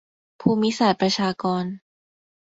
[0.41, 1.63] ภูมิศาสตร์ประชากร